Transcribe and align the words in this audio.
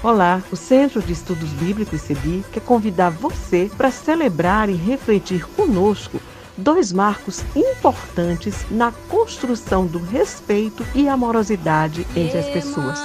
Olá, 0.00 0.40
o 0.52 0.54
Centro 0.54 1.02
de 1.02 1.12
Estudos 1.12 1.50
Bíblicos 1.54 2.00
CEBI 2.02 2.44
quer 2.52 2.60
convidar 2.60 3.10
você 3.10 3.68
para 3.76 3.90
celebrar 3.90 4.68
e 4.68 4.74
refletir 4.74 5.44
conosco 5.56 6.20
dois 6.56 6.92
marcos 6.92 7.44
importantes 7.56 8.64
na 8.70 8.92
construção 9.08 9.86
do 9.86 9.98
respeito 9.98 10.86
e 10.94 11.08
amorosidade 11.08 12.06
entre 12.14 12.38
as 12.38 12.46
pessoas. 12.46 12.96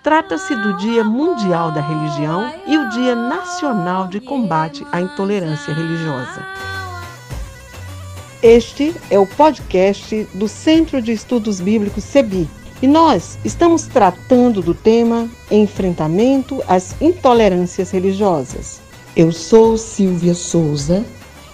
Trata-se 0.00 0.54
do 0.54 0.76
Dia 0.76 1.02
Mundial 1.02 1.72
da 1.72 1.80
Religião 1.80 2.52
e 2.68 2.78
o 2.78 2.88
Dia 2.90 3.16
Nacional 3.16 4.06
de 4.06 4.20
Combate 4.20 4.86
à 4.92 5.00
Intolerância 5.00 5.74
Religiosa. 5.74 6.79
Este 8.42 8.94
é 9.10 9.18
o 9.18 9.26
podcast 9.26 10.26
do 10.32 10.48
Centro 10.48 11.02
de 11.02 11.12
Estudos 11.12 11.60
Bíblicos 11.60 12.04
CEBI 12.04 12.48
e 12.80 12.86
nós 12.86 13.38
estamos 13.44 13.82
tratando 13.82 14.62
do 14.62 14.72
tema 14.72 15.28
Enfrentamento 15.50 16.62
às 16.66 16.98
Intolerâncias 17.02 17.90
Religiosas. 17.90 18.80
Eu 19.14 19.30
sou 19.30 19.76
Silvia 19.76 20.32
Souza, 20.32 21.04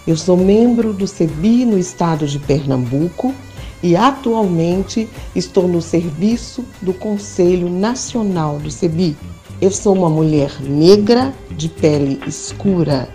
eu 0.06 0.16
sou 0.16 0.36
membro 0.36 0.92
do 0.92 1.08
CEBI 1.08 1.64
no 1.64 1.76
estado 1.76 2.24
de 2.24 2.38
Pernambuco 2.38 3.34
e 3.82 3.96
atualmente 3.96 5.08
estou 5.34 5.66
no 5.66 5.82
serviço 5.82 6.64
do 6.80 6.94
Conselho 6.94 7.68
Nacional 7.68 8.60
do 8.60 8.70
CEBI. 8.70 9.16
Eu 9.60 9.70
sou 9.70 9.94
uma 9.94 10.10
mulher 10.10 10.50
negra 10.60 11.32
de 11.52 11.68
pele 11.68 12.20
escura. 12.26 13.08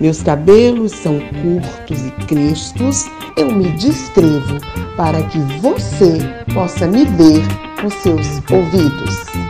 Meus 0.00 0.22
cabelos 0.22 0.92
são 0.92 1.18
curtos 1.18 2.06
e 2.06 2.10
crespos. 2.26 3.06
Eu 3.36 3.50
me 3.50 3.68
descrevo 3.72 4.58
para 4.96 5.20
que 5.24 5.38
você 5.60 6.18
possa 6.54 6.86
me 6.86 7.04
ver 7.04 7.42
com 7.80 7.90
seus 7.90 8.26
ouvidos. 8.50 9.47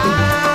ah. 0.00 0.47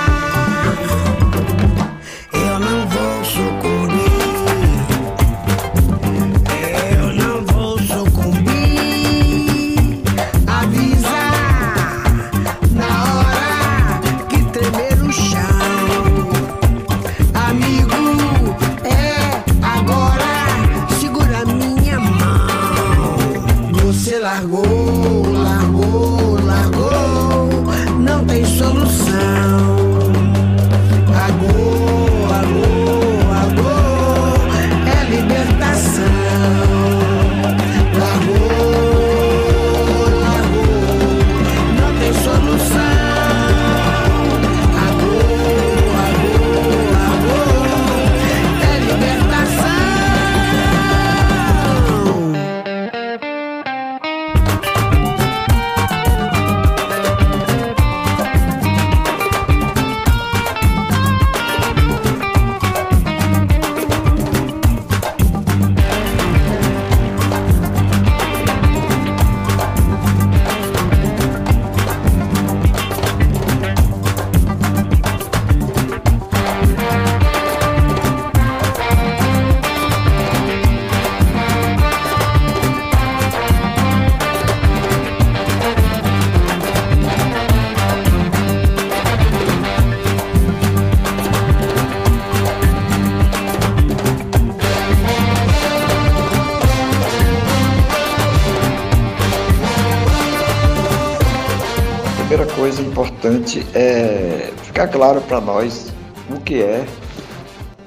Coisa 102.64 102.80
importante 102.80 103.66
é 103.74 104.50
ficar 104.62 104.88
claro 104.88 105.20
para 105.20 105.38
nós 105.38 105.92
o 106.30 106.40
que 106.40 106.62
é 106.62 106.86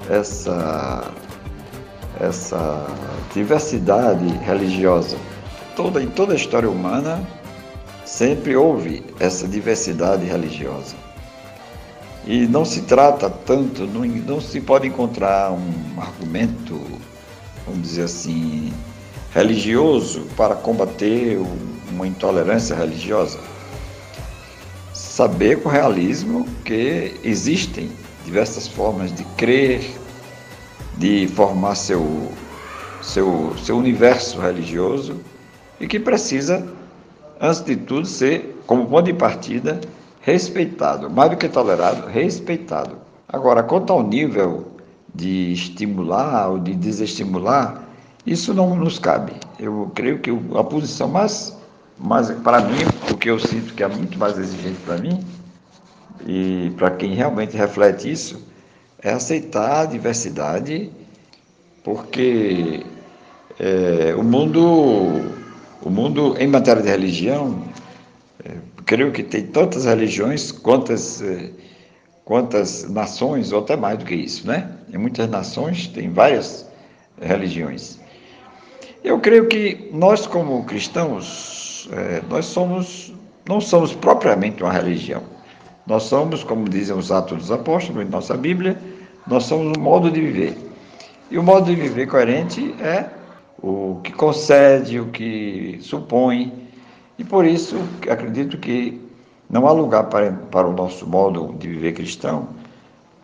essa, 0.08 1.10
essa 2.20 2.86
diversidade 3.34 4.24
religiosa. 4.44 5.16
Toda, 5.74 6.00
em 6.00 6.06
toda 6.06 6.32
a 6.32 6.36
história 6.36 6.70
humana 6.70 7.26
sempre 8.04 8.54
houve 8.54 9.04
essa 9.18 9.48
diversidade 9.48 10.24
religiosa. 10.24 10.94
E 12.24 12.46
não 12.46 12.64
se 12.64 12.82
trata 12.82 13.28
tanto, 13.28 13.84
não, 13.84 14.02
não 14.02 14.40
se 14.40 14.60
pode 14.60 14.86
encontrar 14.86 15.50
um 15.50 16.00
argumento, 16.00 16.80
vamos 17.66 17.82
dizer 17.82 18.04
assim, 18.04 18.72
religioso 19.34 20.20
para 20.36 20.54
combater 20.54 21.36
uma 21.90 22.06
intolerância 22.06 22.76
religiosa 22.76 23.40
saber 25.18 25.60
com 25.60 25.68
realismo 25.68 26.46
que 26.64 27.18
existem 27.24 27.90
diversas 28.24 28.68
formas 28.68 29.12
de 29.12 29.24
crer, 29.36 29.80
de 30.96 31.26
formar 31.26 31.74
seu, 31.74 32.30
seu, 33.02 33.52
seu 33.58 33.76
universo 33.76 34.38
religioso 34.38 35.16
e 35.80 35.88
que 35.88 35.98
precisa, 35.98 36.64
antes 37.40 37.64
de 37.64 37.74
tudo, 37.74 38.06
ser, 38.06 38.62
como 38.64 38.86
ponto 38.86 39.06
de 39.06 39.12
partida, 39.12 39.80
respeitado, 40.20 41.10
mais 41.10 41.32
do 41.32 41.36
que 41.36 41.48
tolerado, 41.48 42.06
respeitado. 42.06 42.96
Agora, 43.28 43.64
quanto 43.64 43.92
ao 43.92 44.04
nível 44.04 44.68
de 45.12 45.52
estimular 45.52 46.48
ou 46.48 46.60
de 46.60 46.76
desestimular, 46.76 47.88
Isso 48.28 48.52
não 48.52 48.76
nos 48.76 48.98
cabe. 48.98 49.32
Eu 49.58 49.90
creio 49.94 50.18
que 50.18 50.30
a 50.54 50.62
posição 50.62 51.08
mais, 51.08 51.57
mais 51.98 52.30
para 52.30 52.60
mim, 52.60 52.78
o 53.10 53.16
que 53.16 53.30
eu 53.30 53.38
sinto 53.38 53.74
que 53.74 53.82
é 53.82 53.88
muito 53.88 54.18
mais 54.18 54.38
exigente 54.38 54.78
para 54.84 54.98
mim, 54.98 55.24
e 56.26 56.72
para 56.76 56.90
quem 56.90 57.14
realmente 57.14 57.56
reflete 57.56 58.10
isso, 58.10 58.46
é 59.02 59.10
aceitar 59.10 59.82
a 59.82 59.86
diversidade, 59.86 60.90
porque 61.84 62.84
é, 63.58 64.14
o 64.16 64.22
mundo, 64.22 65.22
o 65.82 65.90
mundo 65.90 66.36
em 66.38 66.46
matéria 66.46 66.82
de 66.82 66.88
religião, 66.88 67.64
é, 68.44 68.52
creio 68.84 69.12
que 69.12 69.22
tem 69.22 69.46
tantas 69.46 69.84
religiões 69.84 70.52
quantas, 70.52 71.22
é, 71.22 71.50
quantas 72.24 72.88
nações, 72.88 73.52
ou 73.52 73.60
até 73.60 73.76
mais 73.76 73.98
do 73.98 74.04
que 74.04 74.14
isso, 74.14 74.46
né? 74.46 74.70
Em 74.92 74.98
muitas 74.98 75.28
nações 75.28 75.86
tem 75.88 76.10
várias 76.10 76.66
religiões. 77.20 77.98
Eu 79.02 79.20
creio 79.20 79.46
que 79.46 79.90
nós 79.92 80.26
como 80.26 80.64
cristãos, 80.64 81.67
é, 81.92 82.22
nós 82.28 82.46
somos, 82.46 83.12
não 83.46 83.60
somos 83.60 83.94
propriamente 83.94 84.62
uma 84.62 84.72
religião 84.72 85.22
nós 85.88 86.02
somos, 86.02 86.44
como 86.44 86.68
dizem 86.68 86.94
os 86.94 87.10
Atos 87.10 87.38
dos 87.38 87.50
Apóstolos 87.50 88.06
em 88.06 88.10
nossa 88.10 88.36
Bíblia, 88.36 88.78
nós 89.26 89.44
somos 89.44 89.72
um 89.74 89.80
modo 89.80 90.10
de 90.10 90.20
viver. 90.20 90.54
E 91.30 91.38
o 91.38 91.42
modo 91.42 91.64
de 91.64 91.74
viver 91.74 92.06
coerente 92.06 92.74
é 92.78 93.08
o 93.62 93.98
que 94.04 94.12
concede, 94.12 95.00
o 95.00 95.06
que 95.06 95.78
supõe. 95.80 96.68
E 97.18 97.24
por 97.24 97.46
isso 97.46 97.78
acredito 98.06 98.58
que 98.58 99.00
não 99.48 99.66
há 99.66 99.72
lugar 99.72 100.04
para, 100.04 100.30
para 100.30 100.68
o 100.68 100.74
nosso 100.74 101.06
modo 101.06 101.54
de 101.58 101.68
viver 101.68 101.94
cristão 101.94 102.48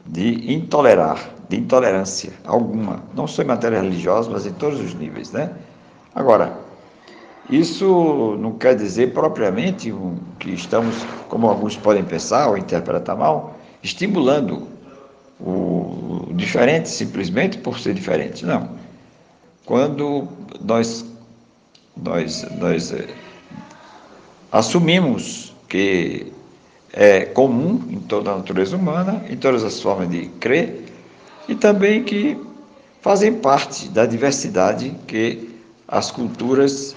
de 0.06 0.50
intolerar, 0.50 1.18
de 1.50 1.58
intolerância 1.58 2.32
alguma, 2.46 3.02
não 3.14 3.26
só 3.26 3.42
em 3.42 3.46
matéria 3.46 3.80
religiosa, 3.82 4.30
mas 4.30 4.46
em 4.46 4.52
todos 4.52 4.80
os 4.80 4.94
níveis, 4.94 5.32
né? 5.32 5.50
Agora, 6.14 6.58
isso 7.50 8.36
não 8.40 8.52
quer 8.52 8.74
dizer 8.74 9.12
propriamente 9.12 9.92
que 10.38 10.50
estamos, 10.50 10.94
como 11.28 11.48
alguns 11.48 11.76
podem 11.76 12.02
pensar 12.02 12.48
ou 12.48 12.56
interpretar 12.56 13.16
mal, 13.16 13.58
estimulando 13.82 14.66
o 15.38 16.32
diferente 16.32 16.88
simplesmente 16.88 17.58
por 17.58 17.78
ser 17.78 17.94
diferente. 17.94 18.44
Não. 18.46 18.70
Quando 19.66 20.28
nós, 20.62 21.04
nós, 21.96 22.46
nós 22.58 22.92
é, 22.92 23.08
assumimos 24.50 25.54
que 25.68 26.32
é 26.92 27.24
comum 27.26 27.82
em 27.90 27.98
toda 28.00 28.30
a 28.30 28.36
natureza 28.36 28.76
humana, 28.76 29.24
em 29.28 29.36
todas 29.36 29.64
as 29.64 29.80
formas 29.80 30.08
de 30.08 30.26
crer, 30.40 30.84
e 31.48 31.54
também 31.54 32.04
que 32.04 32.38
fazem 33.02 33.34
parte 33.34 33.88
da 33.88 34.06
diversidade 34.06 34.94
que 35.06 35.58
as 35.86 36.10
culturas 36.10 36.94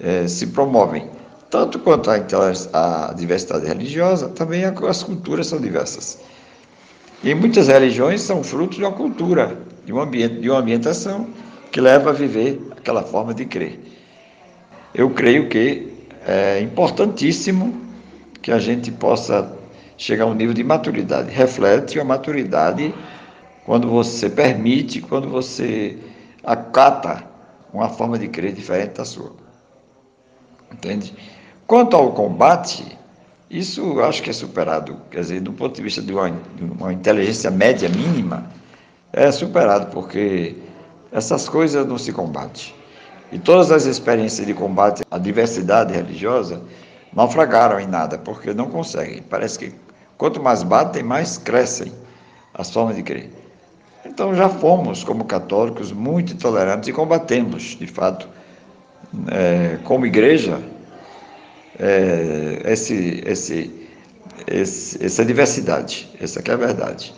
é, 0.00 0.26
se 0.26 0.48
promovem. 0.48 1.08
Tanto 1.50 1.78
quanto 1.78 2.10
a, 2.10 2.16
a 2.72 3.12
diversidade 3.12 3.66
religiosa, 3.66 4.28
também 4.28 4.64
as 4.64 5.02
culturas 5.02 5.46
são 5.46 5.60
diversas. 5.60 6.18
E 7.22 7.34
muitas 7.34 7.68
religiões 7.68 8.20
são 8.20 8.42
frutos 8.42 8.76
de 8.76 8.84
uma 8.84 8.92
cultura, 8.92 9.56
de 9.84 9.92
um 9.92 10.00
ambiente, 10.00 10.40
de 10.40 10.50
uma 10.50 10.58
ambientação 10.58 11.28
que 11.70 11.80
leva 11.80 12.10
a 12.10 12.12
viver 12.12 12.60
aquela 12.76 13.02
forma 13.02 13.32
de 13.32 13.44
crer. 13.44 13.80
Eu 14.94 15.10
creio 15.10 15.48
que 15.48 15.92
é 16.26 16.60
importantíssimo 16.60 17.80
que 18.42 18.52
a 18.52 18.58
gente 18.58 18.90
possa 18.90 19.56
chegar 19.96 20.24
a 20.24 20.26
um 20.26 20.34
nível 20.34 20.54
de 20.54 20.64
maturidade. 20.64 21.30
Reflete 21.30 21.98
a 21.98 22.04
maturidade 22.04 22.94
quando 23.64 23.88
você 23.88 24.28
permite, 24.28 25.00
quando 25.00 25.28
você 25.28 25.96
acata 26.42 27.24
uma 27.72 27.88
forma 27.88 28.18
de 28.18 28.28
crer 28.28 28.52
diferente 28.52 28.96
da 28.96 29.04
sua. 29.04 29.43
Entende? 30.72 31.14
Quanto 31.66 31.96
ao 31.96 32.12
combate, 32.12 32.98
isso 33.50 34.00
acho 34.00 34.22
que 34.22 34.30
é 34.30 34.32
superado. 34.32 34.96
Quer 35.10 35.20
dizer, 35.20 35.40
do 35.40 35.52
ponto 35.52 35.76
de 35.76 35.82
vista 35.82 36.02
de 36.02 36.12
uma, 36.12 36.30
de 36.30 36.64
uma 36.64 36.92
inteligência 36.92 37.50
média 37.50 37.88
mínima, 37.88 38.50
é 39.12 39.30
superado, 39.30 39.86
porque 39.92 40.56
essas 41.12 41.48
coisas 41.48 41.86
não 41.86 41.96
se 41.96 42.12
combatem. 42.12 42.74
E 43.30 43.38
todas 43.38 43.70
as 43.70 43.84
experiências 43.86 44.46
de 44.46 44.54
combate 44.54 45.02
à 45.10 45.18
diversidade 45.18 45.92
religiosa 45.92 46.60
naufragaram 47.12 47.78
em 47.80 47.86
nada, 47.86 48.18
porque 48.18 48.52
não 48.52 48.68
conseguem. 48.68 49.22
Parece 49.22 49.58
que 49.58 49.72
quanto 50.18 50.42
mais 50.42 50.62
batem, 50.62 51.02
mais 51.02 51.38
crescem 51.38 51.92
as 52.52 52.70
formas 52.70 52.96
de 52.96 53.02
crer. 53.02 53.30
Então 54.04 54.34
já 54.34 54.48
fomos, 54.48 55.02
como 55.02 55.24
católicos, 55.24 55.90
muito 55.92 56.32
intolerantes 56.32 56.88
e 56.88 56.92
combatemos, 56.92 57.76
de 57.78 57.86
fato, 57.86 58.28
é, 59.30 59.78
como 59.84 60.06
igreja, 60.06 60.60
é, 61.78 62.62
esse, 62.66 63.22
esse, 63.26 63.88
esse, 64.46 65.04
essa 65.04 65.24
diversidade. 65.24 66.08
Essa 66.20 66.40
é 66.44 66.52
a 66.52 66.56
verdade. 66.56 67.14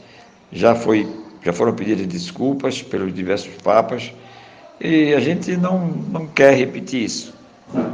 Já, 0.52 0.74
foi, 0.74 1.06
já 1.42 1.52
foram 1.52 1.74
pedidas 1.74 2.06
desculpas 2.06 2.82
pelos 2.82 3.14
diversos 3.14 3.54
papas 3.62 4.12
e 4.80 5.14
a 5.14 5.20
gente 5.20 5.56
não, 5.56 5.86
não 5.88 6.26
quer 6.26 6.54
repetir 6.56 7.04
isso. 7.04 7.34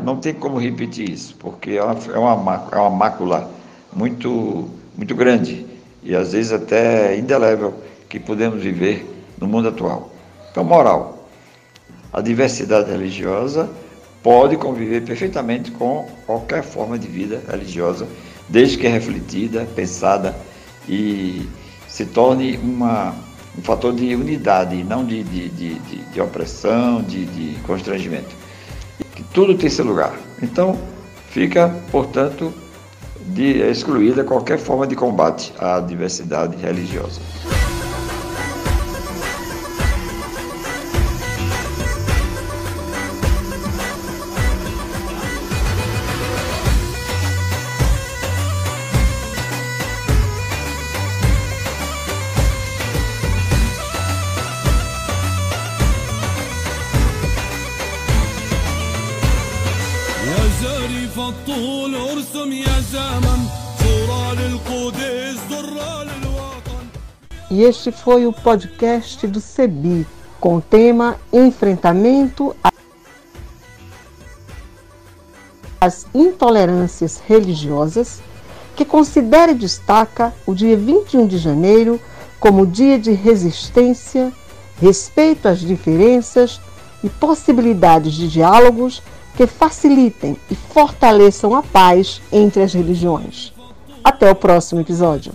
Não 0.04 0.16
tem 0.16 0.34
como 0.34 0.58
repetir 0.58 1.08
isso, 1.08 1.34
porque 1.38 1.72
é 1.72 1.82
uma, 1.82 1.98
é 2.14 2.18
uma, 2.18 2.68
é 2.72 2.76
uma 2.76 2.90
mácula 2.90 3.50
muito, 3.92 4.68
muito 4.96 5.14
grande 5.14 5.66
e 6.02 6.14
às 6.14 6.32
vezes 6.32 6.52
até 6.52 7.16
indelével 7.16 7.74
que 8.08 8.18
podemos 8.18 8.62
viver 8.62 9.06
no 9.38 9.46
mundo 9.46 9.68
atual. 9.68 10.10
Então, 10.50 10.62
moral, 10.64 11.26
a 12.12 12.20
diversidade 12.20 12.90
religiosa 12.90 13.70
pode 14.22 14.56
conviver 14.56 15.02
perfeitamente 15.02 15.70
com 15.70 16.08
qualquer 16.26 16.62
forma 16.62 16.98
de 16.98 17.08
vida 17.08 17.42
religiosa, 17.50 18.06
desde 18.48 18.78
que 18.78 18.86
é 18.86 18.90
refletida, 18.90 19.66
pensada 19.74 20.34
e 20.88 21.48
se 21.88 22.06
torne 22.06 22.56
uma, 22.58 23.14
um 23.58 23.62
fator 23.62 23.92
de 23.92 24.14
unidade, 24.14 24.82
não 24.84 25.04
de, 25.04 25.22
de, 25.22 25.48
de, 25.48 25.74
de, 25.74 25.96
de 25.96 26.20
opressão, 26.20 27.02
de, 27.02 27.26
de 27.26 27.60
constrangimento. 27.62 28.34
Que 29.14 29.22
tudo 29.24 29.56
tem 29.56 29.69
seu 29.69 29.84
lugar. 29.84 30.14
Então, 30.40 30.78
fica, 31.28 31.69
portanto, 31.90 32.52
de, 33.26 33.58
excluída 33.60 34.24
qualquer 34.24 34.58
forma 34.58 34.86
de 34.86 34.94
combate 34.94 35.52
à 35.58 35.80
diversidade 35.80 36.56
religiosa. 36.56 37.20
الطول 61.30 61.95
ارسم 61.95 62.51
يا 62.51 62.80
زمن 62.92 63.39
صورة 63.80 64.33
للقدس 64.33 65.37
ذرة 65.49 66.04
للوطن 66.04 66.85
E 67.51 67.63
este 67.63 67.92
foi 67.92 68.25
o 68.25 68.33
podcast 68.33 69.27
do 69.27 69.39
CEBI 69.39 70.06
com 70.39 70.57
o 70.57 70.61
tema 70.61 71.16
Enfrentamento 71.33 72.56
às 75.81 76.06
intolerâncias 76.13 77.21
religiosas, 77.27 78.19
que 78.75 78.85
considera 78.85 79.51
e 79.51 79.56
destaca 79.56 80.33
o 80.45 80.54
dia 80.54 80.77
21 80.77 81.27
de 81.27 81.37
janeiro 81.37 81.99
como 82.39 82.68
dia 82.68 82.99
de 82.99 83.11
resistência, 83.11 84.31
respeito 84.81 85.47
às 85.47 85.59
diferenças 85.59 86.61
e 87.04 87.09
possibilidades 87.09 88.13
de 88.13 88.27
diálogos 88.27 89.01
que 89.36 89.46
facilitem 89.46 90.36
e 90.51 90.55
fortaleçam 90.55 91.55
a 91.55 91.62
paz 91.62 92.20
entre 92.31 92.62
as 92.62 92.72
religiões. 92.72 93.53
Até 94.05 94.31
o 94.31 94.34
próximo 94.34 94.81
episódio. 94.81 95.32